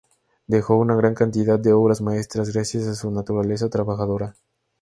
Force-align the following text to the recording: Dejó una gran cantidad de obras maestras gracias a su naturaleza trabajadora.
Dejó 0.47 0.77
una 0.77 0.95
gran 0.95 1.13
cantidad 1.13 1.59
de 1.59 1.73
obras 1.73 2.01
maestras 2.01 2.51
gracias 2.51 2.87
a 2.87 2.95
su 2.95 3.11
naturaleza 3.11 3.69
trabajadora. 3.69 4.35